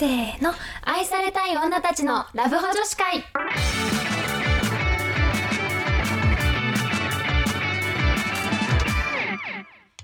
[0.00, 0.54] せーの。
[0.80, 3.22] 愛されたい女たちのラブホ女子会。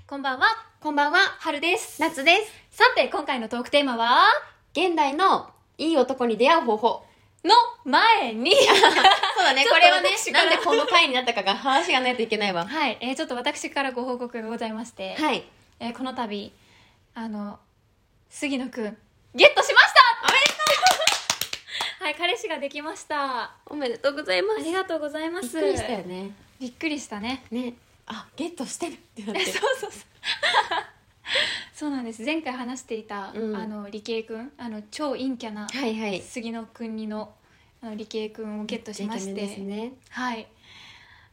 [0.05, 0.45] こんばんは。
[0.81, 1.99] こんばんは、春です。
[1.99, 2.77] 夏です。
[2.77, 4.27] さて今回のトークテーマは？
[4.73, 5.49] 現代の
[5.79, 7.05] いい男に出会う方法。
[7.43, 8.51] の前に。
[8.53, 12.67] そうだね、 これはねなんでこの回になったかが話がないといけないわ。
[12.69, 15.43] はい、えーちょっと私からご報告がございまして、はい。
[15.79, 16.53] えーこの度
[17.15, 17.57] あの
[18.29, 18.97] 杉野くん
[19.35, 20.27] ゲットしました！
[20.27, 20.53] おめでと
[22.01, 22.03] う！
[22.03, 23.51] はい彼氏ができました。
[23.65, 25.59] おめでとうございまありがとうございます。
[25.59, 26.31] びっくりしたよね。
[26.59, 27.43] びっくりしたね。
[27.51, 27.73] ね。
[28.07, 29.51] あ、ゲットしてるってなっえて。
[29.51, 30.01] そうそうそう。
[31.75, 32.23] そうなんです。
[32.23, 33.55] 前回話していた、うん。
[33.55, 36.21] あの理系くんあの超陰キャなはいはい。
[36.21, 37.33] 杉野くんにの
[37.81, 39.91] あの理系くんをゲットしましイケメンですて、ね。
[40.09, 40.47] はい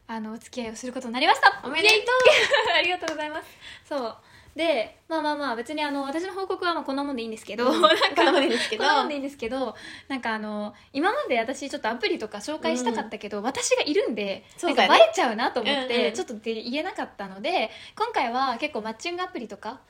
[0.07, 1.61] あのお付き合いをすることになりました。
[1.63, 1.97] おめでとう。
[2.77, 3.47] ありがとうございます。
[3.87, 4.17] そう。
[4.55, 7.81] でまあまあまあ別にあの私の報告はまあこんなもんでいいんですけど、うん。
[7.81, 8.83] なんかこんなもんでいいんですけど。
[8.83, 9.75] こんなもんでいいんですけど
[10.07, 19.81] なんかあの今まで私ちょっとアプリとか紹介したかったけど、私がいるんでなんかバレちゃうなと思って、うんうんちょっとで言えなかったので今回は結構マッチングアプリとか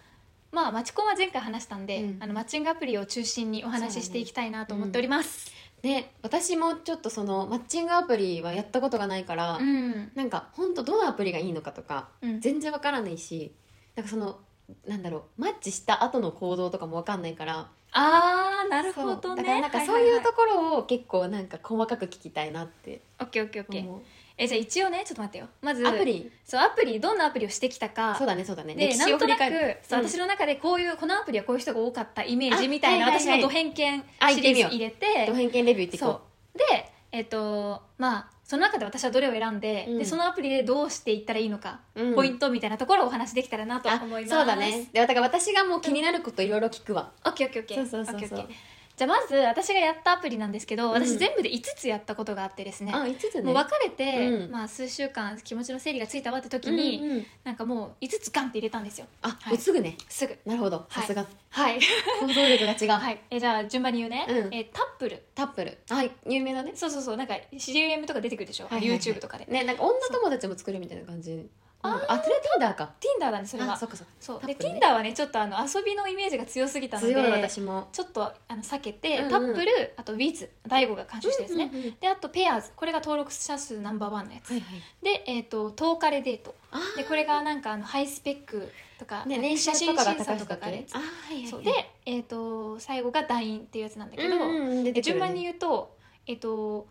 [0.51, 2.17] まあマチコンは前回話したんで、うん。
[2.21, 5.51] あのマッチングアプリを中心にお話ししていきたいなと思っております
[5.85, 12.41] ね、私もちょっとそのマッチングアプリはやったことがないから、うん、なんか本当どのアプリがいいのかとかうん。
[12.41, 13.53] 全然わからないし、
[13.95, 14.39] なんかその
[14.87, 19.21] なんだろうマッチした後の行動とかもわかんないからあーなるほどね。
[19.21, 19.35] そう。
[19.35, 23.81] だからなんかそういうところを結構なんか細かく聞きたいなってオッケーオッケーオッケー。
[23.81, 24.01] 思う
[24.37, 25.47] えじゃあ一応ねちょっと待ってよ。
[25.61, 26.29] まずアプリ？
[26.43, 28.15] そうアプリどんなアプリをしてきたか。
[28.15, 28.75] そうだねそうだね。
[28.75, 29.77] 歴史をでなんとなく振り返る。
[29.81, 30.07] そう、うん。
[30.09, 33.39] 私の中でこういうこのアプリはこういう人が多かったイメージあみたいな、はいはいはい。
[33.39, 35.05] 私のド偏見あシリーズ入れて。
[35.27, 36.21] ド偏見レビューっていこそ
[36.55, 36.57] う。
[36.57, 39.97] でえっ、とまあその中で私はどれを選んで,、うん。
[39.99, 42.15] でそのアプリでどうしていったらいいのか、う、うん。
[42.15, 44.35] ポイントみたいなところをお話できたらなとあ思います。
[44.35, 44.89] そうだね。
[44.91, 47.77] でだから私がもう気になることいろいろ聞くわ、オッケーオッケーオッケー。
[47.89, 48.39] そうそうそうそう。
[48.39, 48.55] オッケーオッケー
[48.97, 51.17] じゃあまず私がやったアプリなんですけど私うん。
[51.17, 53.41] 全部で5つやったことがあってですね、あ5つね。
[53.41, 54.51] もう別れて、うん。
[54.51, 57.25] まあ、数週間気持ちの整理がついたわって時に、うんうん。
[57.43, 59.07] なんかもう5つガンって入れたんですよ。
[59.21, 59.49] あ、はい。
[59.49, 59.97] もうすぐね。
[60.07, 60.37] すぐ。
[60.45, 60.85] なるほど。
[60.89, 61.25] さすが。
[61.49, 61.79] はい。
[62.21, 64.53] 行動力が違う、 はい、えじゃあ順番に言うね、うん。
[64.53, 65.23] えタップル。
[65.35, 65.77] タップル。
[65.89, 66.71] あ有名だね。
[66.75, 67.17] そうそうそう。
[67.17, 68.99] なんか CM とか出てくるでしょ、はいはいはい。
[68.99, 69.45] YouTube とかで。
[69.45, 71.49] ねなんか女友達も作るみたいな感じ
[71.87, 71.99] なん。
[71.99, 72.93] かあそれ Tinder か。
[73.19, 73.73] Tinder だねそれは。
[73.73, 74.13] あそっかそっか。
[74.19, 74.45] そう。
[74.45, 74.79] でタップルね。
[74.81, 77.87] Tinder はねちょっとあの遊びのイメージが強すぎたので強い私も。
[77.91, 79.29] ちょっとあの避けて、うんうん。
[79.29, 84.81] タップルあと Wiz 大悟が監修してですね、うんうんうんであとペアーズこれが登録者数ナンバーワンのやつ、はいはい。
[85.03, 86.55] で、えー、と10日でデート。
[86.71, 88.69] あでこれがなんかあのハイスペック
[88.99, 90.93] とか、ね年写真収とかが高い人だっあるやつ。
[90.93, 91.47] けあはいはいはい。
[91.47, 91.63] そう。
[91.63, 91.71] で、
[92.05, 94.83] えー、と最後がダインっていうやつなんだけど、うんうんうん。
[94.83, 94.91] 出てくるね。
[94.93, 95.95] で順番に言うと
[96.27, 96.87] えっ、と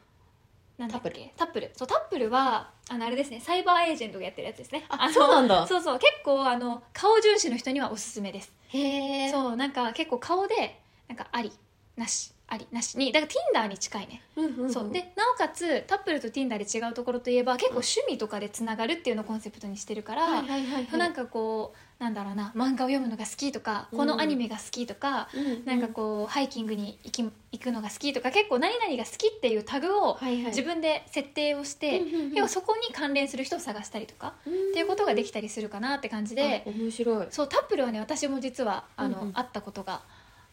[0.79, 1.33] なんだっけ？
[1.37, 1.71] タップル。
[1.75, 3.41] そうタップルはあのあれですね。
[3.41, 4.85] サイバーエージェントがやってるやつですね。
[4.89, 5.67] あのそうなんだ。
[5.67, 5.99] そうそう。
[5.99, 8.53] 結構あの顔重視の人にはおすすめです。
[8.69, 11.53] へえそうなんか結構顔でなんかあり
[11.97, 12.33] なし。
[12.47, 13.11] ありなしに。
[13.11, 14.73] だから Tinder に近いね、うんうんうん。
[14.73, 14.91] そう。
[14.91, 20.99] でなおかつタップルと Tinder で違うところといえば結構趣味とかでつながるっていうのをコンセプトにしてるから、はいはいはいはい。
[20.99, 25.65] なんかこうなんだろうな漫画を読むのが好きとかこのアニメが好きとか、うん。
[25.65, 30.45] なんかこうハイキングに行き行くのが好きとか結構何々が好きっていうタグをはいはい。
[30.47, 32.35] 自分で設定をして、うんうんうん。
[32.35, 37.27] 要はそこに関連する人を探したりとか、っっていうことができたりするかなって感じであ面白い。
[37.31, 39.33] そうタップルはね私も実はあの、うんうん。
[39.33, 40.03] 会ったことが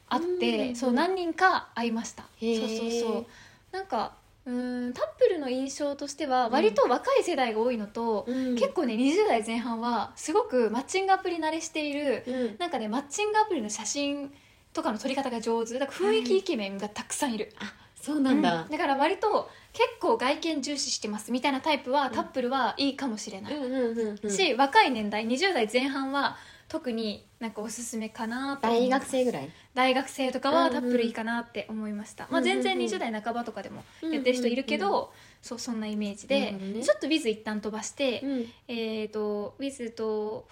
[0.08, 0.76] あって、うんうんうん。
[0.76, 2.24] そう何人か会いました。
[2.40, 3.26] そうそうそう。
[3.72, 4.14] なんか
[4.46, 8.56] うーんタップルの印象としては割と若い世代が多いのと、うん。
[8.56, 12.56] 結構ね20代前半はすごくマッチングアプリ慣れしている、うん。
[12.58, 14.34] なんかねマッチングアプリの写真
[14.74, 15.78] とかの撮り方が上手。
[15.78, 18.64] だから雰囲気イケメンがたくさんいる、あそうなんだ。
[18.64, 18.72] うん。
[18.72, 26.38] だから割と結構外見重視してますみたいなタイプは、タップルはいいかもしれない、し若い年代20代前半は
[26.68, 29.50] 特になんかおすすめかなと大学生ぐらい？
[29.74, 32.86] 大学生とかうんうんはタップルいいかなって思いました、まあ、全然うんうん。
[32.86, 35.06] うん20代半ばとかでもやってる人いるけど、うんうん
[35.42, 36.84] そうそんなイメージで、ね。
[36.84, 38.46] ちょっと Wiz 一旦飛ばして、うん。
[38.68, 40.48] えっ、と Wiz と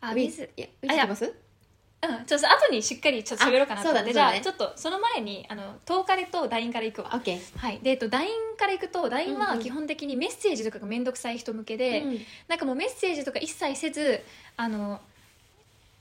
[0.00, 1.34] あウ Wiz ィズいやウあいやィズ飛ばす？
[2.02, 7.10] うん、ちょっと後にしっかりちょっと喋ろうかなと思って、ねじゃあちょっとその前にあの10日でと LINE から行くわ。
[7.12, 7.58] オッケー。
[7.58, 7.80] はい。
[7.82, 12.18] で、えっと、LINE から行くと LINE うんうんは基本的にメッセージとかが面倒くさい人向けで、うん。
[12.48, 14.22] なんかもうメッセージとか一切せず
[14.56, 15.02] あの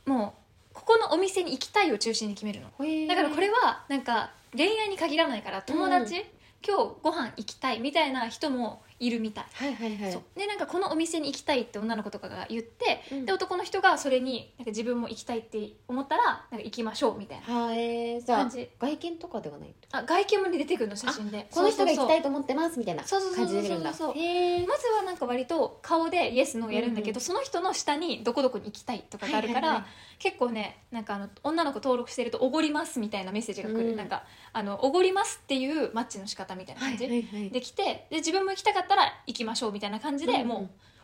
[0.09, 0.33] も
[0.71, 2.67] うここのお店に行きたいを中心に決めるの。
[3.07, 6.25] だからこれはなんか恋愛に限らないから友達、
[6.65, 10.12] 今日ご飯行きたいみたいな人もいるみたい、はいはいはい。
[10.12, 10.22] そう。
[10.36, 13.25] でなんかこのお店に行きたいって女の子とかが言って、うん。
[13.25, 21.48] で男の人がそれになんか自分も行きたいって思ったらなんか行きましょうみたいなはえー、じ外見とかではないあ外見も出てくるの写真で。
[21.51, 23.92] この人が行きたいいと思ってますみたいな感じで出るんだ。
[23.92, 29.92] まずはなんか割と顔でイエスノーやるんだけど、うんうんその人の下にどこどこに行きたいとかがあるから、はいはいはい。
[30.19, 40.59] 結構ねなんかあの女の子登録してると「おごります」みたいなメッセージが来る、うんなんかあの「おごります」っていうマッチの仕方みたいなはい感じ、はいはいできてで自分も行きたかったら行きましょうみたいな感じで、もう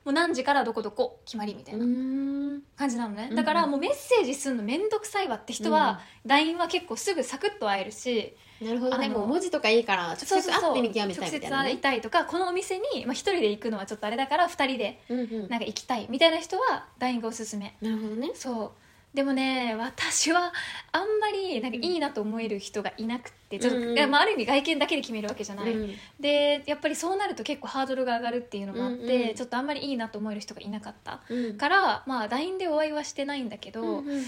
[0.05, 9.09] もう何時からどこどこ決まりみたいうな感じなのね、だからもうメッセージするの面倒くさいわって人は、LINE は結構すぐサクッと会えるしなるほどね。
[9.09, 15.01] もう文字とかいいから直接会って見極めたいみたいな直接会いねたいとかこのお店に、まあ、1人で行くのはちょっとあれだから2人で
[15.49, 17.75] なんか行きたいみたいな人は LINE がおすすめ。
[17.81, 18.31] なるほどね。
[18.35, 18.84] そう
[19.15, 20.51] でもね私は
[20.91, 25.95] あんまりなんかいいなと思える人がいなくてちょっと、うんまあ、ある意味外見だけで決めるわけじゃない、うん。
[26.19, 29.35] でやっぱりそうなると結構ハードルが上がるっていうのもあって、うんうん。
[29.35, 31.21] ちょっとあんまりいいなと思える人がいなかった。
[31.29, 31.57] うん。
[31.57, 34.23] からまあ LINE でお会いはしてないんだけど、うん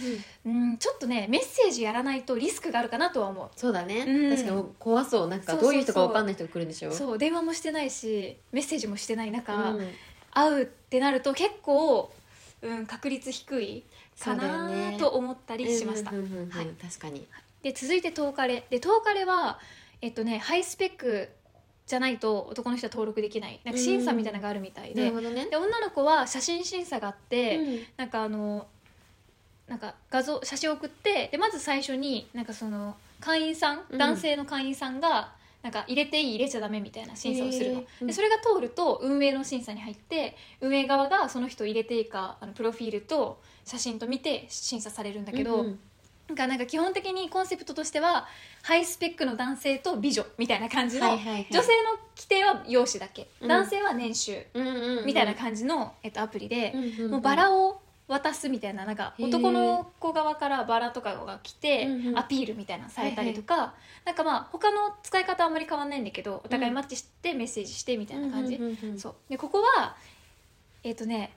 [0.46, 3.50] うんちょっとねメッセージやらないとリスクがあるかなとは思う。
[3.56, 4.36] そうだね、うん。
[4.36, 5.28] 確かに怖そう。
[5.28, 9.90] なんかどういう人か分かんない人が来るんでしょそう電話もしてないしメッセージもしてない中、うん。
[10.32, 12.12] 会うってなると結構、
[12.62, 13.84] うん、確率低い
[14.20, 14.98] かなね。
[15.00, 16.68] と思ったりしました、うんうんうんうんはい。
[16.68, 17.26] 確かに。
[17.62, 18.66] で続いて10日レ。
[18.70, 19.60] で10日レは
[20.02, 21.30] えっとねハイスペック
[21.86, 23.60] じゃないと男の人は登録できない。
[23.64, 27.80] なんか審査みたいなのがあるみたいなで,、で女の子は写真審査があって、うん。
[27.98, 28.68] なんかあの
[29.68, 33.98] なんか画像写真を送ってでまず最初になんかその会員さん、うん。
[33.98, 37.80] 男性の会員さんがなんか入れていい入れちゃダメみたいな審査をするの。
[37.80, 37.86] へー。
[38.02, 45.80] うんでそれが通ると運営の審査に入って運営側がその人入れていいかあのプロフィールと写真と見て審査されるんだけど、うんうん。
[46.30, 48.28] なんかなんか基本的にコンセプトとしては
[48.64, 51.64] ハイスペックの男性と美女みたいな感じの、女性の
[52.16, 53.48] 規定は容姿だけ、うん。
[53.48, 54.46] 男性は年収
[55.06, 57.12] みたいな感じの、えっと、アプリで、うんうんうん。
[57.12, 62.18] もうバラを渡すみたいななんか男の子側からバラとかが来てうんうん。
[62.18, 63.74] アピールみたいなのされたりとか、
[64.06, 69.16] なんかまあ他の使い方はあんまり変わんないんだけどお互いマッチしてメッセージしてみたいな感じ、うんうんうんうんそう。
[69.30, 69.96] でここは
[70.84, 71.32] えっ、とね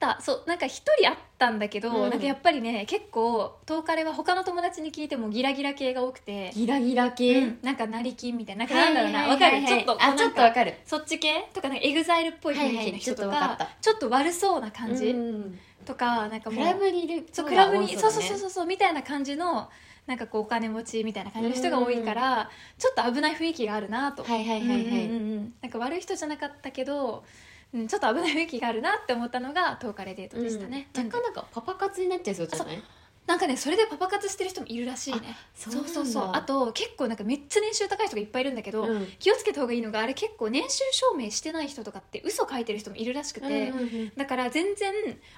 [0.00, 0.20] った。
[0.20, 2.10] そうなんか一人あったんだけど、うん。
[2.10, 7.58] なんかやっぱりね結構東カレは他の友達に聞いてもギラギラ系が多くて、ギラギラ系、うん。
[7.62, 8.64] なんか成金みたいな。
[8.64, 9.28] なんかなんだろうな。
[9.28, 9.66] わ、かる？
[9.66, 10.74] ちょっとあちょっとわかる。
[10.84, 11.48] そっち系？
[11.52, 13.68] とかなんかエグザイルっぽい雰囲気の人とか,、はいはいちょっとわかった。
[13.80, 19.70] ちょっと悪そうな感じ、うんとかなんかもうクラブにいるそうクラブにそうそううそうそうそうみたいな感じの
[20.06, 24.78] なんかこうお金持ちみたいな感じの人が多いから、ちょっと危ない雰囲気があるなと、はいはいはいはい。
[24.78, 25.54] うんうんうんうん。
[25.62, 27.24] なんか悪い人じゃなかったけど、
[27.72, 31.06] うん、ちょっと危ない雰囲気があるなって思ったのが10日レデートでしたね、うん。
[31.06, 32.82] 若干なんかパパ活になっちゃいそうじゃない？
[33.26, 35.20] なんかねそれでパパ活してる人もいるらしいね。
[35.54, 39.06] そうそうそうあと結構なんかめっちゃ年収高い人がいっぱいいるんだけど、うん。
[39.20, 43.72] 気をつけた方がいいのがあれ結構年収証明してない人とかって嘘書いてる人もいるらしくて、
[44.16, 44.92] だから全然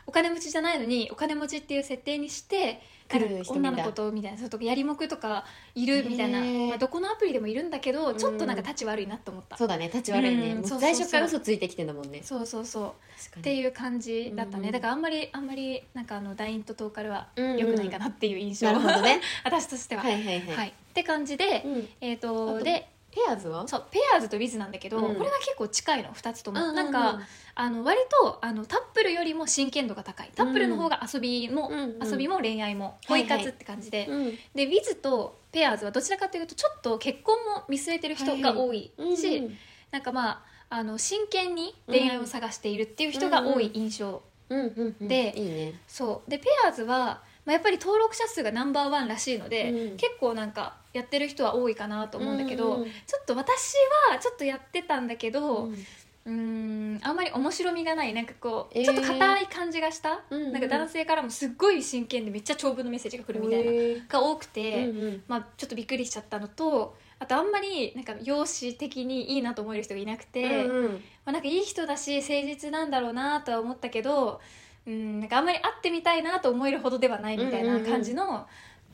[0.06, 2.80] お金持ちじゃないのにお金持ちっていう設定にして
[3.12, 5.44] 来る女の子とみたいなそういうとこやりもくとか
[5.74, 8.16] いるみたいな、まあ、どこのアプリでもいるんだけどん。
[8.16, 12.20] ちょっとなんか立ち悪いなと思った、そうだね立ち悪いね、うん最初から嘘ついてきてんだもんね。
[12.22, 12.94] そうそうそ
[13.34, 13.38] う。
[13.38, 17.58] っていう感じだったね、うんだからあんまりあんまりなんかあの LINE とトーカルはうんうん。
[17.58, 19.20] 良くないかなっていう印象、なるほどね。
[19.44, 20.68] 私としては、はいはいはい、はい。
[20.68, 21.88] って感じで、うん。
[22.00, 23.68] えっ、とでペアーズは？
[23.68, 25.14] そうペアーズとウィズなんだけど、うん。
[25.14, 26.76] これは結構近いの2つとも、うんうんうん。
[26.76, 27.20] なんか
[27.54, 30.30] あの割とあのタップルよりも真剣度が高い。
[30.34, 32.10] タップルの方が遊びも、うんうん。
[32.10, 33.28] 遊びも恋愛もはいはい。
[33.28, 34.30] 恋活って感じで、うん。
[34.54, 39.56] でウィズとペアーズはどちらかというとちょっと結婚も見据えてる人が多いし、うん
[39.90, 45.06] なんかまああの真剣に恋愛を探しているっていう人が多い印象、うんうんうん。
[45.08, 45.80] でいいね。
[45.86, 46.30] そう。
[46.30, 49.96] でペアーズは、まあ、やっぱり登録者数がナンバーワンらしいので、うん。
[49.96, 53.74] 結構なんかやってる人は多いかなと思うんだけど、うんうんちょっと私
[54.10, 55.86] はちょっとやってたんだけど、うん。
[56.24, 58.84] うーんあんまり面白みがないなんかこう、えー。
[58.84, 65.22] ちょっと硬い感じがした、うんうんなんか男性からもすっごい真剣でめっちゃ長文のメッセージが来るみたいな、が多くて、うんうん。
[65.26, 70.92] まあ、ちょっとびっくりしちゃったのとあとあんまりなんか容姿的にいいなと思える人がいなくて、うんうん。
[70.92, 74.40] まあ、なんかいい人だし誠実なんだろうなとは思ったけど
[74.86, 78.46] うんなんかあんまり会ってみたいなと思えるほどではないみたいな感じの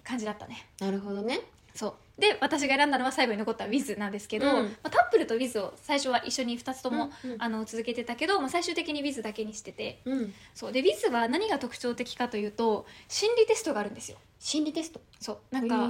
[0.04, 0.66] 感じだったね。
[0.80, 1.40] なるほどね。
[1.74, 2.20] そう。
[2.20, 4.64] で私が選んだのは最後に残った Wiz なんですけど、うん。
[4.64, 10.00] まあ、タップルと Wiz を最初は一緒に2つとも、うんうんあの続けてたけど、まあ、最終的に Wiz だけにしてて。
[10.04, 10.34] うん。
[10.54, 10.72] そう。
[10.72, 14.18] で Wiz は何が特徴的かというと心理テストがあるんですよ。
[14.40, 15.00] 心理テスト？
[15.20, 15.54] そう。
[15.54, 15.88] なんか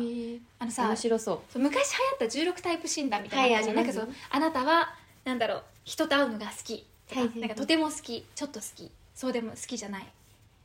[0.59, 1.41] あのさ面白そう。
[1.53, 7.41] そう昔流行った16タイプ診断みたいなのあったじはいなんかそうあなたはなんだろう人と会うのが好きとか,、はいはいはい。
[7.41, 10.07] なんかとても好きちょっと好きそうでも好きじゃない。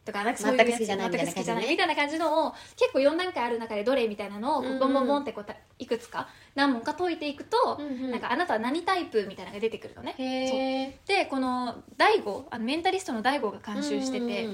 [0.06, 1.64] とかなんかそういう全く好きじゃない全く好きじゃない。
[1.64, 4.76] みみたいな感じのを結構4段階ある中でどれみたいなのをこうん。
[4.76, 8.12] うボンボンボンってこうたいくつか何問か解いていくと、うんうん。
[8.12, 10.14] なんかあなたは何タイプみたいなのが出てくるのね。
[10.18, 10.28] そう。
[10.28, 14.50] へえでこの大悟あのメンタリストの大悟が監修してて、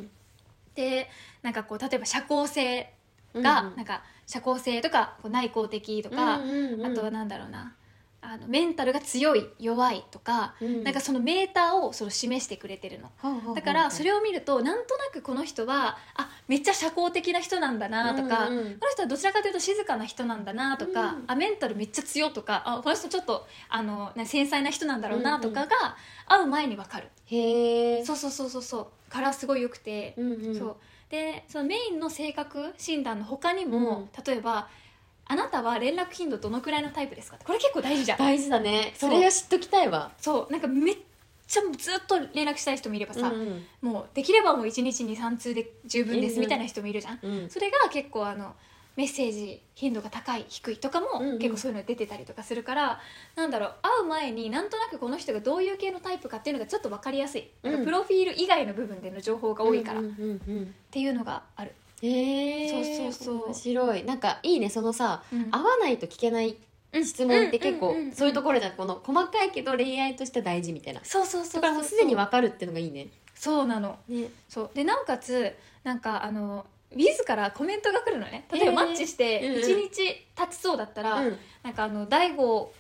[0.76, 1.10] で
[1.42, 2.94] なんかこう例えば社交性
[3.36, 6.40] が、なんか社交性とかこう内向的とか、あ
[6.96, 7.76] とはなんだろうな
[8.22, 13.56] あのメンタルが強い弱いとか、なんかそのメーターをその示してくれてるの。
[13.56, 25.96] だからそれを見るとなんとなくこの人はあめっちゃ社交的な人なんだなとか、うんうんこの人はどちらかというと静かな人なんだなとか、うんあメンタルめっちゃ強いとかあこの人ちょっとあのな繊細な人なんだろうなとかが
[26.28, 28.06] 会う前に分かる、へえ。
[28.06, 29.12] そうそうそうそうそう。
[29.12, 30.56] からすごいよくて、うんうん。
[30.58, 30.76] そう。
[31.10, 34.68] でそのメインの性格診断の他にも、例えば
[35.30, 38.18] 「あなたは連絡頻度どのくらいのタイプですか?」これ結構大事じゃん。
[38.18, 38.94] 大事だね。
[38.98, 40.12] それを知っときたいわ。
[40.18, 40.52] そう。
[40.52, 40.98] なんかめっ
[41.48, 47.50] ちゃずっと連絡したい人もいればさ、うんもうできればもう1日に3通で十分ですうんみたいな人もいるじゃん、うん。
[47.50, 48.56] それが結構あの
[48.96, 51.40] メッセージ頻度が高い低いとかもうんうん。
[51.40, 53.00] 結構そういうの出てたりとかするから、
[53.36, 57.86] なんだろう会う前になんとなくこの人がどういう系のタイプかっていうのがちょっと分かりやすい、うん。
[57.86, 60.02] プロフィール以外の部分での情報が多いから。
[60.02, 60.76] っうんうんうん。
[60.92, 63.46] ていうのがある、へえそうそうそう。
[63.48, 64.04] 面白い。
[64.04, 65.48] なんかいいねそのさうん。
[65.52, 66.56] 合わないと聞けない
[66.94, 67.06] うん。
[67.06, 68.74] 質問って結構うんうんうんうんそういうところじゃん。
[68.74, 71.02] この細かいけど恋愛として大事みたいな。
[71.04, 73.08] そうそうそうだからもうすでにわ分かるっていうのがいいね。
[73.36, 73.98] そうなの。
[74.08, 74.30] ね。
[74.48, 74.72] そう。
[74.74, 76.66] でなおかつなんかあの
[76.96, 78.46] 自らコメントが来るのね。
[78.52, 79.62] 例えばマッチしてうんうん。
[79.62, 79.90] 1日
[80.36, 81.38] 経ちそうだったら、うん。
[81.64, 82.72] なんかあの大悟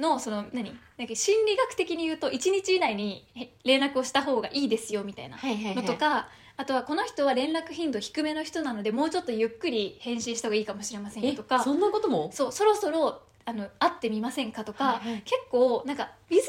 [0.00, 0.76] のその何？
[0.96, 5.76] なんか心理学的に言うと1日以内にへ連絡をした方がいいですよみたいなはいはいはい。
[5.76, 11.62] のとか、あとはこの人は連絡頻度低めの人なのでもうちょっとゆっくり返信した方がいいかもしれませんよえとか。
[11.62, 12.30] そんなことも？
[12.32, 15.22] そうそろそろあの会ってみませんかとか、はいはい。
[15.22, 16.46] 結構なんかウィズ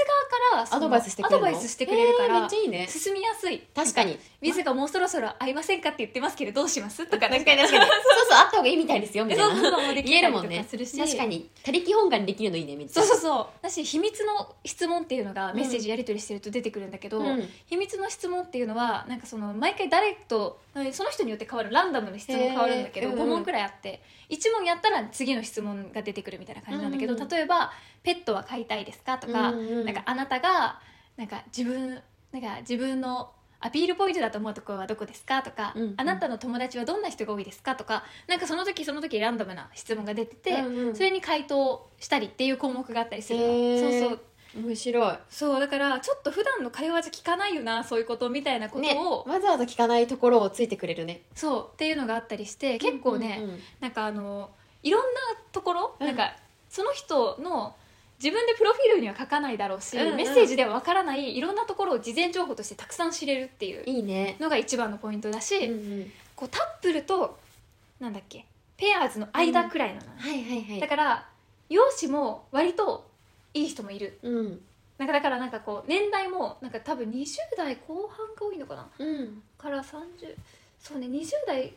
[0.54, 1.48] 側からアドバイスしてくれるの？
[1.48, 2.88] アドバイスしてくれるかえーら、めっちゃいいね。
[2.88, 3.60] 進みやすい。
[3.76, 4.14] 確かに。
[4.14, 7.06] ウィズがもうそろそろ会いませんかって言ってますけどどうします？
[7.06, 7.62] とか確かに。
[7.62, 7.86] 確かに。
[7.86, 7.90] そう
[8.30, 8.40] そう。
[8.40, 10.66] あった方がいいみたいですよみたいそうそうなそう言えるもんね。
[10.72, 11.50] 確かに。
[11.64, 13.48] 他力本願にできるのいいねめっちゃそうそうそう。
[13.62, 17.50] だし秘密の質問っていうのがメッセージやり取りしてると出てくるんだけど、うん。
[17.66, 20.62] 秘密の質問っていうのはなんかその毎回誰と
[20.94, 23.14] その人によって変わるランダムの質問変わるんだけど、へー。
[23.14, 23.22] うん。
[23.22, 27.72] 5問くらいあって1問やったら次の質問が出てくるみたいな感じなんだけど、うんうん例えば
[28.04, 30.80] 「ペットは飼いたいですか?」とか、うんうんなんか「あなたが
[31.18, 32.02] なんか自分
[32.32, 35.94] なんか自分のアピールポイントだと思うところはどこですか?」とか、うんうん。
[35.98, 40.96] あなたの友達はどんな人が多いですか?」とかなんかその時その時ランダムな質問が出てて、うんうん。
[40.96, 43.46] それに回答したりっていう項目があったりするの、
[43.80, 44.20] そうそう。
[44.56, 45.18] 面白い。
[45.30, 51.24] そうだからちょっと普段の会話じゃ聞かないよなそういうことみたいなことねを、わざわざ聞かないところをついてくれるね。
[51.34, 53.50] そうっていうのがあったりして結構ね、うんうん。
[53.52, 54.52] うんなんかあの
[54.84, 55.08] いろんな
[55.52, 56.08] ところ、うん。
[56.08, 56.36] なんか
[56.76, 57.74] その人の
[58.22, 60.16] 自分でプロフィールには書かないだろうし、うんうん。
[60.18, 64.36] メッセージではわからないいろんなところを事前情報としてたくさん知れるっていういいね。
[64.42, 66.12] のが一番のポイントだし、うんうん。
[66.36, 67.40] こうタップルと
[68.02, 70.80] なんだっけペアーズの間くらいなの、はいはいはい。
[70.82, 71.30] だから
[71.70, 73.08] 容姿も割と
[73.54, 74.20] いい人もいる。
[74.22, 74.62] うん。
[74.98, 77.26] なんかだからなんかこう年代もなんか多分20
[77.58, 78.86] 代後半が多いのかな。
[79.00, 79.42] うん。
[79.58, 80.36] から30
[80.78, 81.74] そうね20代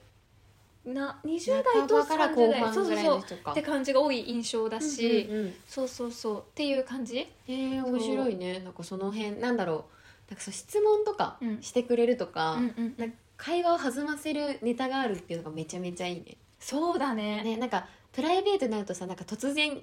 [0.84, 3.16] な20代と半ばから後30代半ぐらいそうそうそう。
[3.16, 5.54] の人かって感じが多い印象だし、うんうんうん。
[5.66, 6.38] そうそうそう。
[6.40, 7.18] っていう感じ？
[7.18, 8.60] へえ面白いね。
[8.60, 9.86] なんかその辺なんだろ
[10.28, 10.30] う。
[10.30, 11.62] なんかそう質問とかうん。
[11.62, 16.36] してくれるとか、うんうんなんか会話を弾ませるネタがあるっていうのがめちゃめちゃいいね。
[16.58, 17.42] そうだね。
[17.44, 19.80] ねなんかプライベートになるとさなんか突然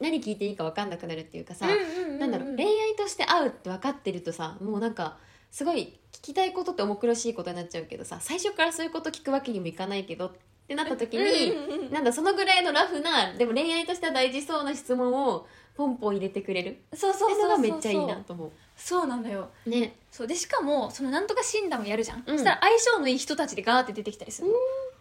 [0.00, 5.18] 何聞いていいか分かんなくなるっていうかさ、うんうんうんうんなんだろう恋愛として会うって分かってるとさもうなんか
[5.54, 10.32] すごい聞きたいことって重苦しいことになっちゃうけどさ最初からそういうこと聞くわけにもいかないけどっ
[10.66, 15.46] てなった時に、うんうんうんなんだそのぐらいのラフなでも恋愛としては大事そうな質問を
[15.76, 16.78] ポンポン入れてくれる？
[16.92, 17.46] そうそうっていうそう。
[17.46, 19.50] そうのがめっちゃいいなと思そうなのよ。
[19.64, 19.94] うね。
[20.10, 22.36] そうでしかもそのなんとか診断をやるじゃん、うん。
[22.36, 24.54] そしたら相性のいい人たちでガーって出てきたりするの。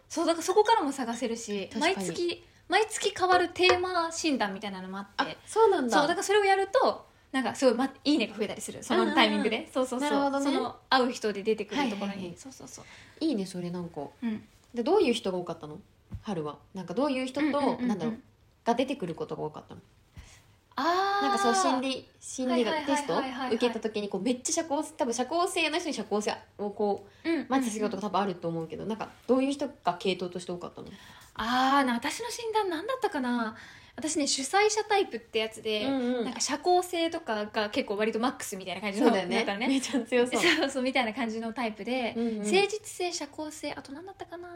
[0.08, 5.98] そうだからそこからも探せるし毎月毎月変わるテーマ診断みたいなのもあっあてそうなんだ。
[5.98, 8.84] そうだからそれをやるとなんかすごい、ま、いいねが増えたりする。
[8.84, 9.68] そのタイミングで。
[9.74, 10.10] そうそうそう。
[10.10, 10.46] なるほどね。
[10.46, 12.36] その会う人で出てくるところに、はいはいはい。
[12.38, 12.86] そうそうそう。
[13.20, 14.02] いいねそれなんか。
[14.22, 14.44] うん。
[14.74, 15.80] でどういう人が多かったの？
[16.22, 16.58] 春は。
[16.76, 17.88] なんかどういう人と、うんうんうんうん。
[17.88, 18.18] なんだろう。
[18.64, 19.82] が出てくることが多かったの？
[20.76, 21.28] あー。
[21.28, 23.20] なんかそう心理心理学テスト？
[23.52, 27.46] 受けた時にこうめっちゃ社交多分社交性の人に社交性をこううん。
[27.50, 30.88] マッチすることが多分あると思うけど、なんかどういう人が系統として多かったの？
[31.36, 33.56] ああ私の診断何だったかな。
[33.96, 39.46] 私ね主催者タイプってやつで、うんなんか社交性とかが結構割とマックスみたいな感じのそうだよね。
[39.46, 39.68] ね。
[39.68, 40.42] めちゃ強そう。
[40.42, 42.38] そうそうみたいな感じのタイプで、うんうん。
[42.40, 44.48] 誠実性社交性あと何だったかな。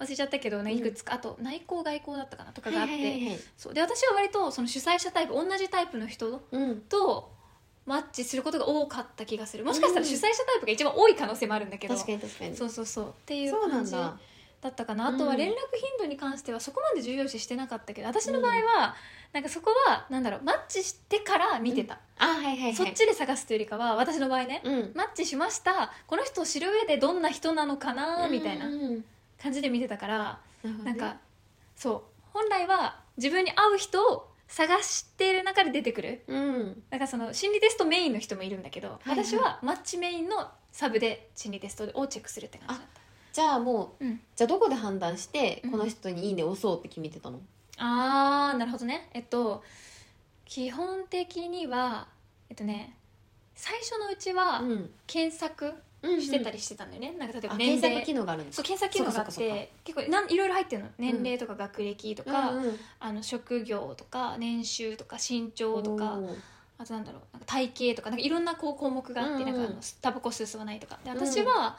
[0.00, 0.78] 忘れちゃったけどねうん。
[0.78, 3.38] いくつか、あと内向外向だったかなとかがあって、はいはいはいはい。
[3.56, 3.74] そう。
[3.74, 6.80] で私は割とその主催者タイプ同じタイプの人うん。
[6.80, 7.32] と
[7.86, 9.64] マッチすることが多かった気がする。
[9.64, 12.56] もしかしたら主催者タイプが一番多い可能性もあるんだけど、確かに確かに。
[12.56, 13.08] そうそうそう。
[13.10, 14.18] っていうそうな感じんだ
[14.60, 15.08] だったかな。
[15.08, 15.58] あとは連絡頻
[15.98, 18.94] 度に関してはそこまで重要視してなかったけど私の場合は、
[19.32, 22.74] なんかそこはなんだろうマッチしてから見てた、あはいはいはい。
[22.74, 24.92] そっちで探すというよりかは私の場合ね、うん。
[24.94, 25.92] マッチしました。
[26.06, 28.66] この人を知る上でどんな人なのかなみたいな
[29.42, 30.84] 感じで見てたから、なるほどね。
[30.84, 31.16] なんか
[31.76, 32.02] そう。
[32.32, 36.22] 本来は自分に合う人を探してる中で出てくる。
[36.26, 36.82] うん。
[36.90, 39.24] なんかその心理テストメインの人もいるんだけど、いはい。
[39.24, 42.88] 私はマッチメインのサブで心理テストをチェックするって感じだっ
[43.32, 44.20] じゃあもうたうん。
[44.36, 45.70] じゃあどこで判断してうん。
[45.72, 47.40] この人に「いいね」押そうって決めてたの？
[47.78, 49.08] あーなるほどね。
[49.14, 49.62] えっと
[50.44, 52.08] 基本的には
[52.48, 52.96] えっとね
[53.54, 54.90] 最初のうちはうん。
[55.06, 55.72] 検索
[56.02, 57.80] うんしてたりしてたんだよね、なんか例えばあ年齢。
[57.82, 60.88] 検索機能があるんですそう検索機能があって結構なんいろいろ入ってるの。
[60.96, 62.80] 年齢とか学歴とか、うんうん。
[63.00, 66.18] あの職業とか年収とか身長とか
[66.78, 70.98] あとなんだろうなんか体型とかなんかいろんなこう項目があって、うんうんなんかあのタバコ吸わないとか。
[71.04, 71.18] でうん。
[71.18, 71.76] 私は、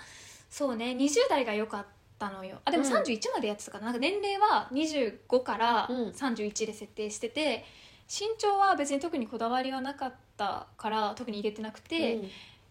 [0.52, 1.86] そうね20代が良かっ
[2.20, 2.60] たのよ。
[2.66, 2.92] あでもうん。
[2.92, 3.86] 31までやってたかな。
[3.86, 6.10] なんか年齢は25からうん。
[6.10, 7.66] 31で設定してて、
[8.08, 12.30] 身長は別に特にこだわりはなかったから特に入れてなくて、うん。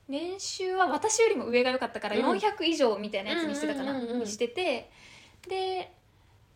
[0.09, 2.39] 年収は私よりも上が良かったからうん。
[2.39, 4.21] 400以上みたいなやつにしてたかな、うんうんうんうん。
[4.21, 4.91] にしてて。
[5.49, 5.93] で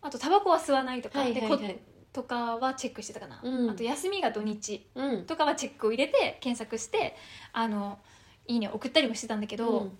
[0.03, 1.79] あとタバコは吸わないとか、はいはいでこはい
[2.13, 3.69] とかはチェックしてたかな、うん。
[3.71, 5.25] あと休みが土日うん。
[5.25, 7.15] とかはチェックを入れて検索して
[7.51, 7.97] あの
[8.47, 9.97] いいねを送ったりもしてたんだけど、うん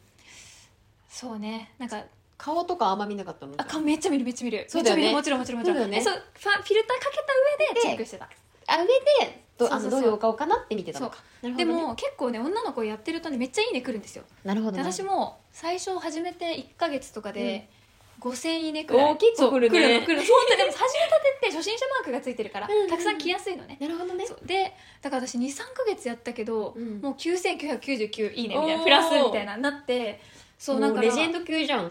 [1.16, 1.72] そうね。
[1.80, 2.04] なんか
[2.38, 4.66] 顔とかあんま見なかったのあ顔めっちゃ見るめっちゃ見る。
[4.68, 5.04] そうだよね。
[5.04, 5.16] めっちゃ見る。
[5.16, 5.98] もちろんもちろんもちろんそうだよね。
[6.00, 7.24] えそうファフィルターかけた
[7.72, 8.30] 上でチェックしてた。
[8.68, 10.02] あ上でどあそうそうそう。
[10.02, 11.24] のどういうお顔かなって見てたのか。
[11.42, 11.82] なるほでどね。
[11.84, 14.26] も結構ね女の子やってるとねめっちゃいいね来るんですよ。
[14.44, 17.70] なるほどでな私も最初始めて1か月とかで、
[18.20, 19.12] 5000いいねくらい。
[19.12, 19.80] おー結構来るね。
[19.80, 20.24] そう来るの来るの。
[20.24, 23.78] そうでも始めたてって初心者マークがついてるから、うんうんたくさん来やすいのね。
[23.80, 24.26] なるほどね。
[24.28, 24.40] そう。
[24.46, 27.00] でだから私23か月やったけど、うん。
[27.02, 28.78] もう9999いいねみたいおー。
[28.80, 30.20] なプラスみたいななって
[30.58, 31.82] そうなんかレジェンド級じゃん。
[31.82, 31.88] そ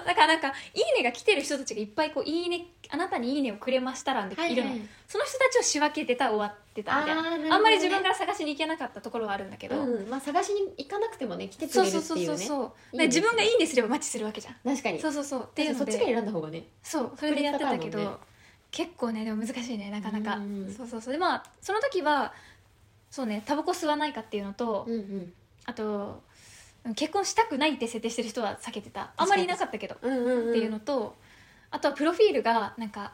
[0.00, 4.70] うだからなんか「いいね」が来てる人たちがいっぱいこう「いいね」あなたに「いいね」をくれましたらんでいるの、
[5.08, 7.00] その人たちを仕分けてた終わってた。
[7.00, 7.50] みたいなあね。
[7.50, 12.72] あんまり自分から探しに行けなかったところはあるんだけど、うんまあ探しに行かなくてもね来てくそうれるそうそうそうっていうねそう。
[12.92, 13.04] いいね。
[13.04, 14.54] で自分が「いいね」すればマッチするわけじゃん。
[14.62, 15.00] 確かに。
[15.00, 15.42] そうそうそう。
[15.44, 15.92] っていうので。
[15.92, 16.64] そっちが選んだ方がね。
[16.82, 18.20] そうそれでやってたけど、
[18.70, 20.38] 結構ねでも難しいねなかなか、
[20.76, 21.12] そうそうそう。
[21.12, 22.34] でまあその時は
[23.10, 25.32] そうねタバコ吸わないかっていうのと、うんうん。
[25.64, 26.22] あと
[26.96, 29.12] 結婚したくないって設定してる人は避けてた。
[29.16, 30.50] あんまりいなかったけど、うんうんうん。
[30.50, 31.14] っていうのと
[31.70, 33.12] あとはプロフィールがなんか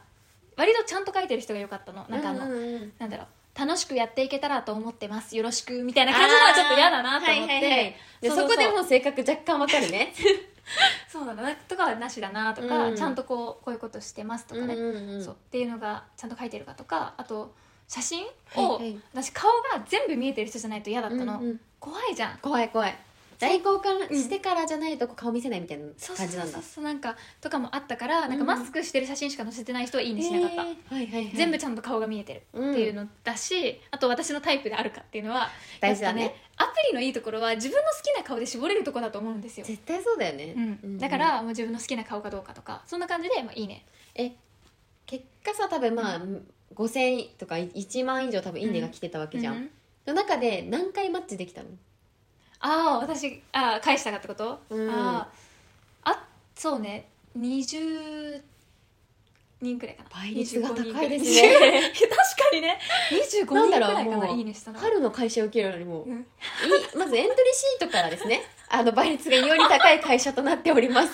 [0.57, 2.05] 割とちゃんと書いてる人が良かったの。
[2.09, 2.93] なんかあの、うんうんうん。
[2.99, 3.27] なんだろう
[3.59, 7.95] 楽しくやっていけたらと思ってますよろしくみたいな感じのはちょっと嫌だなと思って、はいはいはい。
[8.21, 10.13] でそこでもう性格若干わかるね。
[11.07, 11.33] そうな。
[11.33, 12.95] のなとかはなしだなとか、うん。
[12.95, 15.33] ちゃんとこうこういうことしてますとかね、うんうんうんそう。
[15.33, 17.13] っていうのがちゃんと書いてるかとか。
[17.17, 17.53] あと
[17.87, 18.99] 写真を、はいはい。
[19.13, 21.59] 私顔が全部見えてる人じゃないと嫌だったの、うんうん。
[21.79, 22.37] 怖いじゃん。
[22.37, 22.95] 怖い怖い
[23.39, 26.61] 大交換うんしてからじゃないと顔見せないみたいな感じなんだ。
[26.61, 30.47] そうなんかとかもあったからなんかマスクしてる写真しか載せてない人はいいねしなか。
[30.47, 31.31] った、はいはいはい。
[31.33, 35.49] 全部ちゃんと顔が見えてるっていうのだし、あと私のタイプであるかっていうのは
[35.79, 36.35] 大事だね。
[36.57, 40.53] アプリのいいところは自分の好きな顔で絞れるところだと思うんですよ、絶対そうだよね。
[40.83, 40.97] うん。
[40.97, 43.85] だからもう自分の好きな顔かどうかとかそんな感じで、まあ、いいね。
[44.15, 44.33] え
[45.05, 46.21] 結果さ多分まあ
[46.75, 49.69] 5000とか1万以上多分いいねが来てたわけじゃん、うん。
[50.07, 51.69] の中で何回マッチできたの？
[52.61, 54.89] ああ私あー返したかってこと、うん。
[54.89, 55.27] あ
[56.03, 57.07] ああそうね。
[57.37, 58.41] 20
[59.61, 60.09] 人くらいかな。
[60.11, 61.53] 倍率が25人高いですね。
[61.55, 61.81] くらい。
[61.91, 62.15] 確か
[62.53, 62.79] にね。
[63.11, 63.65] 25人くな。
[63.65, 66.19] んだらいかないいねしたの春の会社受けるのにもう、うん。
[66.21, 66.25] い
[66.95, 68.41] まずエントリーシートからですね。
[68.69, 71.13] あの倍率がより高い会社となっております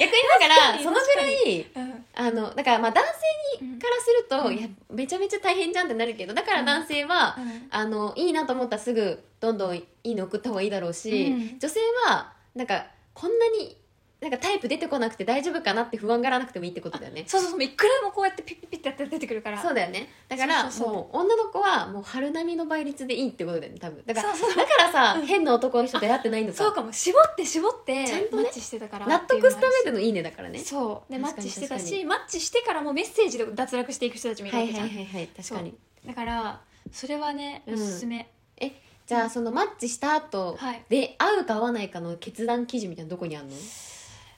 [0.00, 2.04] 逆にだからそのぐらいうん。
[2.14, 4.54] あのだからまあ男性うんからすると、うん。
[4.56, 7.66] いやめちゃめちゃ大変じゃんってなるけどだから男性は、うん。
[7.70, 11.58] あのいいなと思ったらすぐどんどんいいの送った方がいいだろうし、うん。
[11.58, 13.76] 女性はなんかこんなに
[14.22, 17.24] なんかタイプ出てこなくて大丈夫かなって不安がらなくてもいいってことだよね。
[17.26, 24.42] そうそうそういくらでもこうやってピッピッピッってやって出てくるからそうだよねだからそうそうそうもう女の子はもう春並みの倍率でいいってことだよね多分だからだか
[24.78, 35.74] らさ、うん変な男の人出会ってないのかそうかも絞って絞ってちゃんとねマッチしてたから納得すためでのいいねだからねそうでマッチしてたしマッチしてからもメッセージで脱落していく人たちもいるわけじゃん、はいはいはい確かに
[36.06, 36.60] だから
[36.92, 38.72] それはねおすすめ、え
[39.06, 43.52] じゃあそのマッチした後はいで合うか合わないかの決断基準みたいなどこにあるの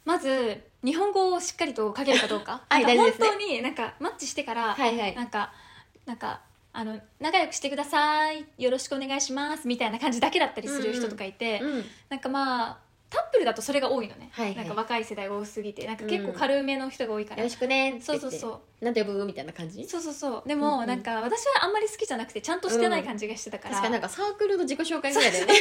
[0.04, 2.62] まず日本語をしっかりと書けるかどうか。
[2.68, 5.14] はい本当になんかマッチしてから、はいはい。
[5.14, 5.52] なんか
[6.04, 6.40] なんか
[6.72, 8.44] あの仲良くしてください。
[8.58, 9.66] よろしくお願いします。
[9.66, 11.84] みたいな感じだけだったりする人とかいて、うん。
[12.10, 12.78] なんかまあ
[13.14, 14.56] タップルだとそれが多いのね、はいはい。
[14.56, 15.86] なんか若い世代が多すぎて。
[15.86, 18.20] なんか結構軽めの人が多いから、よろしくねって言って。
[18.20, 18.48] そうそうそ
[18.80, 18.84] う。
[18.84, 19.24] なんて呼ぶ？
[19.24, 19.86] みたいな感じ？
[19.86, 20.48] そうそうそう。
[20.48, 20.86] でも、うんうん。
[20.88, 25.52] なんか私はあんまり好きじゃなくてちゃんとしてない感じがしてたから、確かになんかサークルの自己紹介ぐらいだよね。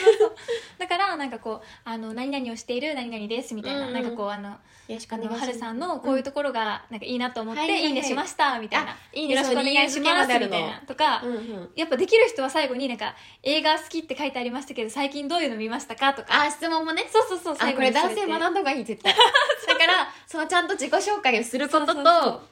[0.79, 3.93] だからなんかこうあの何々をしている何々ですみたいな、うんうん。
[3.93, 4.57] なんかこうあのよ
[4.89, 5.49] ろしくあのお願いします。
[5.51, 7.89] 春さんのこういうところがなんかいいなと思って、はいはいはい。
[7.89, 10.81] いいねしましたみたいな、あいいねよろしくお願いしますみたいな。
[10.87, 11.69] とか、うんうん。
[11.75, 16.13] やっぱできる人は最後になんか映画好きって書いてありましたけど最近どういうの見ましたか？
[16.13, 16.43] とか。
[16.43, 17.05] あ質問もね。
[17.09, 19.13] そうそうそうあこれ男性学んだ方がいい絶対。
[19.13, 22.03] だからそのちゃんと自己紹介をすることと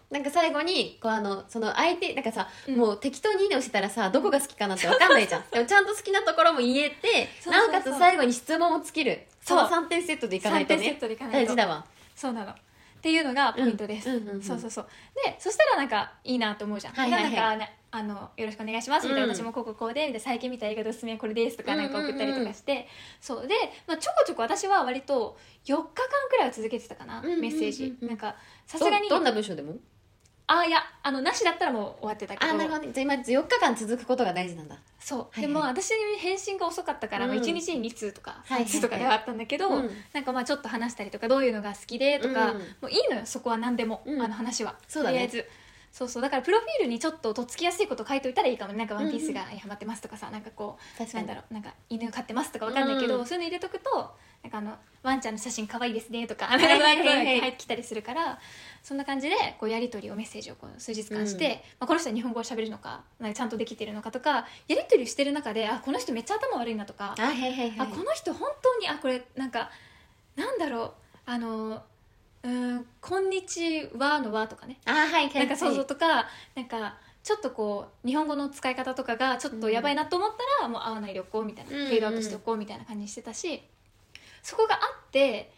[0.09, 2.75] なんか最後にこうあのその相手なんかさ、うん。
[2.75, 5.43] もう適当にいいね押してたらさどこが好きかなって分かんないじゃん。
[5.49, 9.27] でもちゃんと好きなところも言えてなおかつ最後に質問を尽きる。
[9.41, 11.85] その3点セットでいかないと3点セね大事だわ。
[12.15, 12.51] そうなの。
[12.51, 12.55] っ
[13.01, 14.11] ていうのがポイントです、
[14.45, 14.87] そうそうそう。
[15.25, 17.33] でそしたらなんかいいなと思うじゃん、はいはいはい。
[17.33, 22.87] なんかねあのよろしくお願いしますみたいな、うん私もこうこうこうでみたいな最近見た映画でおすすめはこれですとかうんなんか送ったりとかして、
[23.19, 23.47] そう。
[23.47, 23.53] で、
[23.85, 25.83] まあ、ちょこちょこ私は割と4日間
[26.29, 27.41] くらいは続けてたかな、うんうんうんうん。
[27.41, 27.97] メッセージ。
[28.01, 29.75] なんかさすがにどどんな文章でも？
[30.47, 32.51] あいやあのなしだったらもう終わってたけど。
[32.51, 32.91] あなるほどね。
[32.93, 34.77] じゃあ今4日間続くことが大事なんだ。
[34.99, 35.41] そう、はいはい。
[35.41, 38.65] でも私に返信が遅かったから、まあうん1日に2通とかはいはいはい。
[38.65, 39.89] 3通とかではあったんだけど、うん。
[40.13, 42.57] なんかまあちょっと話したりとかどういうのが好きでとか、うん。
[42.57, 44.21] もういいのよそこは何でも、うん。
[44.21, 44.75] あの話は。
[44.87, 45.27] そうだね。
[45.27, 45.49] とりあえず
[45.91, 48.71] そうそうだからプロフィールにちょっととっつきやすいこと書いといたらいいかも。
[48.71, 51.27] ねなんか「ワンピースがハマってますとかさなんかこう確かに。
[51.27, 53.25] なんだろうなんか犬飼ってますとかわかんないけど、うん。
[53.25, 58.39] そういうの入れとくとなんかあのワンちゃんの写真可愛いですねとかなんか入ってきたりするから
[58.81, 61.51] そんな感じでこうやり取りをメッセージをこう数日間して、うん。
[61.51, 69.69] まあ、この人は日本語を喋るのかなんかちゃんとできてるのかとかやり取りをしてる中であこの人めっちゃ頭悪いなとか、あはいはいこの人本当にあこれなんか
[70.35, 70.93] なんだろう
[71.25, 71.83] あの
[72.43, 74.79] うーん「こんにちは」の「は」とかね。
[74.85, 75.33] あはいはいはい。
[75.39, 83.61] なんかそうそうとかなんかちょっとこう日本語の使い方とかがちょっとやばいなと思ったら、もう会わないでおこうみたいな、うんうんフェードアウトしておこうみたいな感じにしてたし
[84.41, 85.51] そこがあって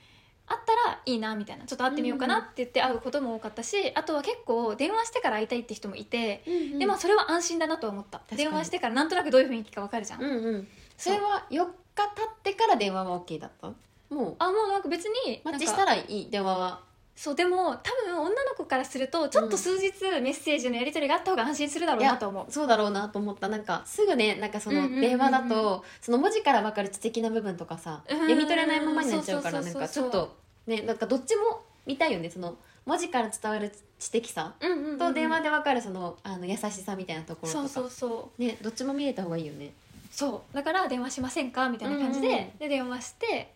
[0.47, 6.79] あったらいいなみたいなちょっと会ってみようかなって言って会うことも多かったし、あとは結構電話してから会いたいって人もいて、うんうん。
[6.79, 8.23] でまあそれは安心だなとは思った。
[8.35, 10.67] 電話してからなんとなくどういう雰囲気か分かるじゃん、うんうん。
[10.97, 13.67] それは4日経ってから電話は OK だった？
[14.09, 14.35] もう。
[14.39, 16.81] あもうなんか別にマッチしたらいい電話は
[17.15, 22.51] そうでも多分女の子からするとちょっと数日メッセージのやり取りがあった方が安心するだろうなと思う。
[22.51, 23.49] そうだろうなと思った。
[23.49, 32.29] なんかすぐねなんかその電話だとその文字から分かる知的な部分とかさうん読み取れないままになっちゃうからなんかちょっとねなんかどっちも見たいよね。
[32.29, 34.53] その文字から伝わる知的さ。
[34.97, 37.67] と電話で分かるそのあの優しさみたいなところとか。
[37.69, 38.41] そうそうそう。
[38.41, 39.71] ねどっちも見れた方がいいよね。
[40.11, 40.55] そう。
[40.55, 42.57] だから電話しませんかみたいな感じで,、うんうん。
[42.57, 43.53] で電話して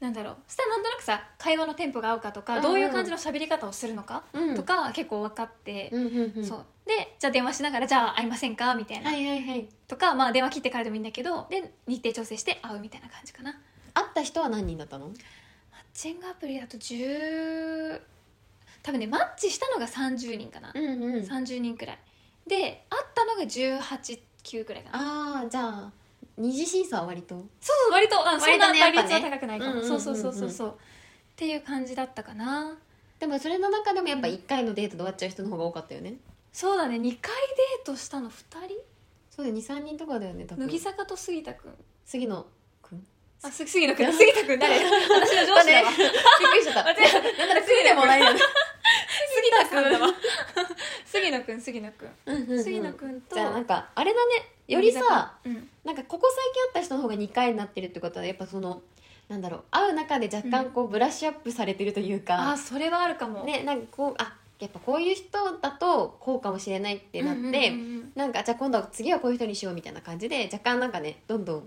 [0.00, 0.36] なんだろう。
[0.46, 4.54] そしたらなんとなくさ会話のテンポが合うかとか、うんうんどういう感じの喋り方をするのか、うん。
[4.54, 6.44] とか結構分かって、うんうんうん。
[6.44, 6.64] そう。
[6.86, 9.68] でじゃあ電話しながらじゃあ会いませんかみたいな、はいはいはい。
[9.88, 13.58] とか、まあ、電話切ってからでもいいんだけどで日程調整して会うみたいな感じかな。
[13.94, 15.06] 会った人は何人だったの？
[15.06, 15.14] マッ
[15.94, 18.00] チングアプリだと10
[18.82, 21.24] 多分ねマッチしたのが30人かな、うんうん。
[21.24, 21.98] 30人くらい。
[22.46, 25.38] で会ったのが189くらいかな。
[25.40, 25.92] ああじゃあ
[26.38, 27.34] 二次審査は割と。
[27.34, 29.08] そうそう割とあそん割なとねやっぱね。
[29.08, 30.00] 倍率は高くないかも、うんうんうんうん。
[30.00, 30.68] そうそうそうそうそう。
[30.70, 30.72] っ
[31.36, 32.76] ていう感じだったかな。
[33.18, 36.14] でもそれの中でもやっぱ1回のデートで終わっちゃう人の方が多かったよね。
[36.52, 36.96] そうだね。
[36.96, 38.32] 2回デートしたの2
[38.66, 38.74] 人？
[39.30, 39.56] そうだよ。
[39.56, 40.66] 23人とかだよね多分。
[40.66, 41.72] 乃木坂と杉田君
[42.04, 42.46] 杉野
[42.82, 43.06] くん？
[43.42, 44.76] あす杉野君杉田君誰？
[44.76, 44.88] 私
[45.48, 45.90] の上司だわ。
[45.96, 46.84] びっくりしちゃった。
[46.84, 48.38] 間違えなんなら杉でもないのに。
[48.38, 50.14] 杉田君だわ。
[51.04, 54.52] 杉野君 杉野君杉野君とじゃあなんかあれだね。
[54.68, 58.82] よりさうんなんかここ最近会った人の方が2回になってるってことはやっぱその
[59.28, 63.44] なんだろう会う中で若干こうブラッシュアップされてるというか、あそれはあるかも。
[63.44, 67.68] ねなんかこうあやっぱこういう人だとこうかもしれないってなって、うんうんうんう
[68.00, 68.12] ん。
[68.16, 71.66] なんかじゃあ今度は次はこういう人にしようみたいな感じで若干なんかねどんどんフ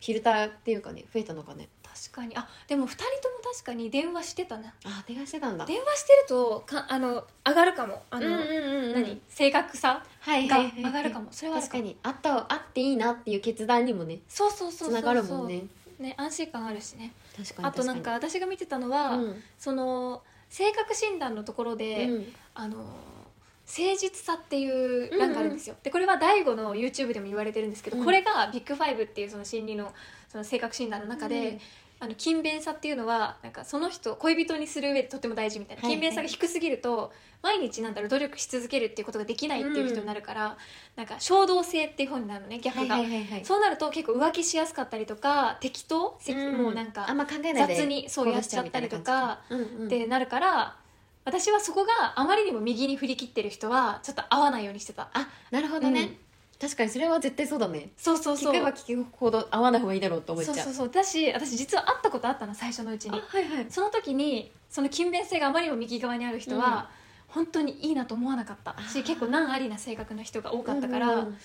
[0.00, 2.36] ィルターっていうかね増えたのかね確かに。
[2.36, 3.10] あでも2人とも
[3.52, 4.72] 確かに電話してたな。
[4.84, 5.66] あ電話してたんだ。
[5.66, 8.02] 電話してるとかあの上がるかも。
[8.10, 9.20] あの、うんうんうん何？
[9.28, 11.28] 正確さが上がるかも。
[11.32, 11.96] それは確かに。
[12.02, 15.64] 会った会っていいなっていう決断にもねそうそうそうつながるもんね。
[15.98, 17.12] ね安心感あるしね。
[17.36, 19.42] 確かにあとなんか私が見てたのは、うん。
[19.58, 22.32] その性格診断のところで、うん。
[22.54, 28.04] あの誠実さっていう欄があるんですよ、でこれは DAIGO の YouTube でも言われてるんですけど、うん。
[28.04, 29.92] これがビッグファイブっていうその心理の
[30.30, 31.58] その性格診断の中で、うん
[32.00, 40.56] あの勤勉さっていうのはなんかその人恋人にする上でとても大事みたいな、勤勉さが低すぎると毎日なんだろう努力し続けるっていうことができないっていう人になるから、
[40.96, 43.44] なんか衝動性っていう方になるのね逆が、はいはいはいはい。
[43.44, 46.62] そうなると結構浮気しやすかったりとか適当、せきうん。
[46.62, 49.40] もうなんかあんま考えないで雑にそうやっちゃったりとか。
[49.50, 49.86] うんうん。
[49.86, 50.76] ってなるから
[51.24, 56.16] 私はそこがあまりにも右に振り切ってる人はちょっと合わないようにしてた、あなるほどね、うん
[56.60, 57.90] 確かにそれは絶対そうだね。
[57.96, 58.52] そうそうそう。
[58.52, 60.90] 聞けば聞くほど合わない方がいいだろうと思っちゃそううそうそう。
[60.90, 63.18] だし私実は会ったことあったの最初のうちに。
[63.18, 63.66] あはいはい。
[63.70, 66.90] その時にその勤勉性があまりにも右側にある人は、
[67.28, 68.76] 本当にいいなと思わなかった。
[68.88, 71.38] し結構難ありな性格の人が多かったから、うん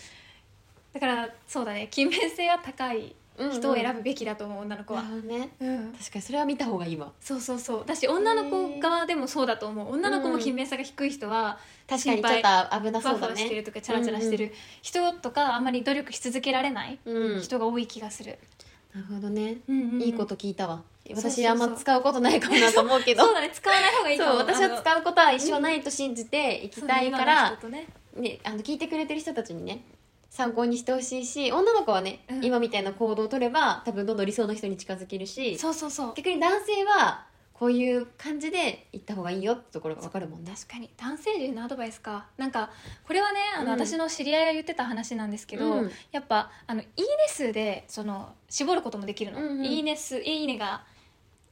[0.93, 1.87] だからそうだね。
[1.89, 2.97] 勤勉性が高い。
[2.99, 5.03] うん人を選ぶべきだと思う女の子は。
[5.03, 5.49] ね。
[5.59, 7.11] うん、確かにそれは見た方がいいわ。
[7.19, 7.85] そうそうそう。
[7.85, 9.93] だし女の子側でもそうだと思う。
[9.93, 17.41] 女の子も勤勉さが低い人は確かにちょっと危なそうだふわしてるねとかチャラチャラしてる人とかあんまり努力し続けられないうん。
[17.41, 18.37] 人が多い気がする、
[18.93, 19.57] なるほどね。
[19.67, 19.89] うんうん。
[19.93, 20.83] うんいいこと聞いたわ。
[21.13, 23.23] 私あんま使うことないかもなと思うけど。
[23.25, 23.51] そうだね。
[23.53, 29.83] 使わない方がいいかう私はう使うことは一生ないと信じていきたいから、ね、ね、あの聞いてくれてる人たちにね
[30.33, 32.43] 参考にしてほしいし女の子はね、うん。
[32.43, 36.13] 今みたいな行動を取れば多分どんどん理想の人に近づけるしそうそうそう。
[36.15, 40.51] 逆に男性はこういう感じで行った方がいいよってところが分かるもんね。
[40.55, 40.89] 確かに。
[40.97, 42.25] 男性陣のアドバイスか。
[42.35, 42.71] なんか
[43.05, 43.79] これはねあの、うん。
[43.79, 45.91] 私の知り合いが言ってた話なんですけど、うん。
[46.11, 49.65] やっぱあのいいね数でその絞ることもできるの、うんうん。
[49.65, 50.83] いいね数いいねが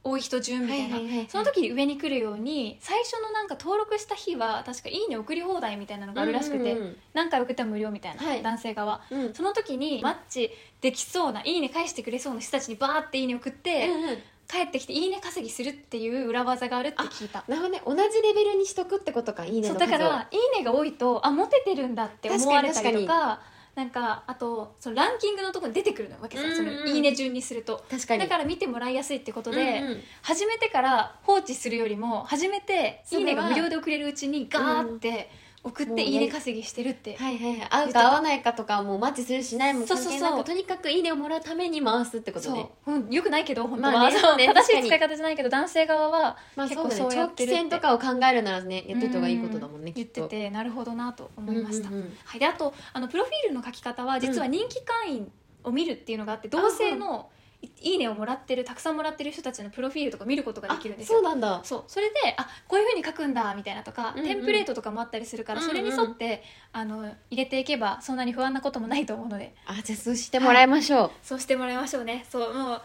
[0.04, 1.28] 多い人順みたいな、はいはいはいはい。
[1.28, 8.42] その時に上に来るように最初のなんか登録した日は確かいいね送り放題みたいなのがあるらしくて、うんうん何回送っても無料みたいな、はい。
[8.42, 9.02] 男性側。
[9.34, 14.18] その時にマッチできそうないいね返してくれそうな人たちにバーっていいね送って、うん
[14.52, 17.42] 帰ってきていいね稼ぎするっていう裏技があるって聞いた。
[17.48, 17.82] なるほどね。
[17.86, 19.98] 同じレベルにしとくってことかいいねそうの数を。
[19.98, 23.40] だから「いいね」が多いとあモテてるんだって思われたりと確か
[23.74, 26.56] なんかあとそのランキングのところに出てくるわけさ、うんうん。
[26.56, 27.84] そのいいね順にすると。
[27.90, 28.20] 確かに。
[28.20, 30.00] だから見てもらいやすいってことで、うんうん。
[30.20, 35.30] 始めてから放置するよりも始めて「いいね」が無料で送れるうちにガーって
[35.64, 37.68] 送って「もうねいいね」稼ぎしてるって、はいはいはい。
[37.70, 40.18] 合うか合わないかとかもうマッチするしないも関係なくそう。
[40.18, 42.54] そうそうとにかくいいねをもらうために回すってことそう。
[42.54, 44.46] ね、うん、よくないけど本当は、まあねそうね。
[44.46, 55.32] 正しい使い方じゃないけど男性側はまあ結構そうやってるって期戦とかを考えるならねやっといた方がいいことだもんね、言っててなるほどなと思いました、うんうんうんはい、であとあのプロフィールの書き方は実は人気会員
[55.64, 61.18] を見るっていうのがあって同性のいいいねをもらってるたくさんもらってる人たちのプロフィールとか見ることができるんですよ。
[61.18, 61.60] そうなんだ。
[61.64, 61.84] そう。
[61.86, 69.54] それであこういうふうに書くんだみたいなとか、うんうんテンプレートとかもあったりするから、うんうんそれに沿ってあの入れていけばそんなに不安なこともないと思うので。
[69.66, 72.26] あじゃあそうしてもらいましょう、そうしてもらいましょうね。
[72.30, 72.82] そうもう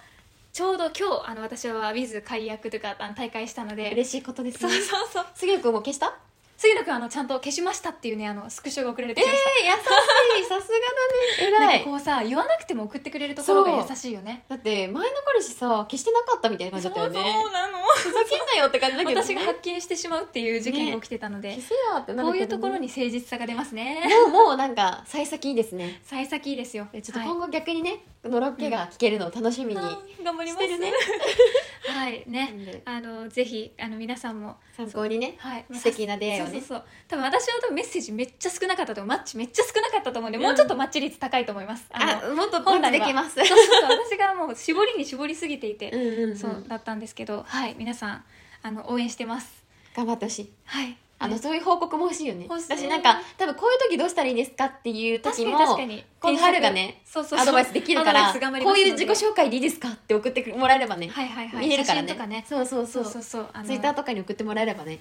[0.54, 3.92] ちょうど今日あの私は Wiz 解約というか大会したので。
[3.92, 5.26] 嬉しいことですそうねそうそう。
[5.36, 6.16] 杉野くんも消した？
[6.58, 10.50] 杉野君あのちゃんと消しましたっていうねあのスクショが送られてえきました、ー、優しい。
[10.50, 11.54] さすがだね。
[11.54, 11.60] 偉い。
[11.60, 14.44] なんかこうさ言わなくても送ってくれるところが優しいよね。
[14.50, 17.22] だって前の彼氏さ消してなかったみたいな感じだったよね。
[17.54, 17.78] なの。
[17.96, 22.24] ふざけんなよって感じだけど、ね、私が発見してしまうっていう事件が起きてたので、消せよってなるけどね。
[22.24, 24.04] こういうところに誠実さが出ますね。
[24.26, 26.02] もうもうなんか幸先いいですね。
[26.06, 26.88] 幸先いいですよ。
[26.92, 27.28] ちょっとはい。
[27.28, 29.80] 今後逆にね、のろけが聞けるのを楽しみに。
[29.80, 30.78] あー頑張ります。
[30.78, 30.92] ね。
[31.88, 32.24] はい。
[32.26, 32.82] ね。
[32.86, 36.52] あのぜひあの皆さんも参考にねはい、素敵な出会いをね。
[36.52, 36.84] そうそうそう。
[37.08, 40.44] 多分私は多分メッセージめっちゃ少なかったと思うマッチめっちゃ少なかったと思うんで、うん。
[40.44, 41.88] もうちょっとマッチ率高いと思います。
[41.90, 42.92] あのあもっと本来は。
[42.92, 43.36] できます。
[43.36, 48.24] そうそうそう私がもう絞りに絞りすぎていて、うんうん、うん、そうだったんですけどはい皆さん
[48.62, 49.64] あの応援してます。
[49.96, 50.52] 頑張ってほしい。
[50.66, 52.46] はいあの、そういう報告も欲しいよね。
[52.48, 57.40] 私なんか多分こういう時どうしたらいいですかっていう時も確かに今度春がねそうそうそう。
[57.40, 61.68] アドバイスできるからこういう自己紹介でいいですかって送ってもらえればね、はいはいはい。
[61.68, 62.14] 見えるからね。
[62.14, 62.46] かね。
[62.48, 63.24] そうそうそそううそう。
[63.24, 65.00] そうツイッターとかに送ってもらえればね。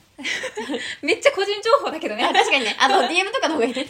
[1.03, 2.25] めっちゃ個人情報だけどね。
[2.25, 2.77] あ確かにね。
[2.79, 3.87] あの DM とかの方がいいね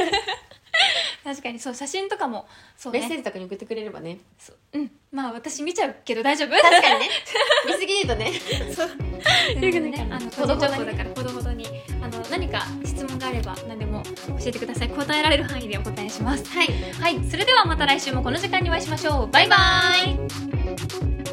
[1.25, 3.01] 確かにそう写真とかもそうね。
[3.01, 4.19] メッセージとかに送ってくれればね。
[4.39, 4.57] そう。
[4.75, 4.91] うん。
[5.13, 6.51] まあ私見ちゃうけど大丈夫？
[6.57, 7.11] 確かにね。
[7.67, 8.33] 見すぎるとね。
[8.75, 8.89] そう。
[8.89, 11.67] よくないねあのほどほだからほどほどに。
[12.03, 14.89] あの何か質問があれば何でも教えてください。
[14.89, 16.45] 答えられる範囲でお答えします。
[16.51, 16.69] はい。
[17.01, 17.21] はい。
[17.31, 19.27] それではまた来週もこの時間にお会いしましょう。
[19.29, 19.57] バイバ
[20.07, 21.26] イ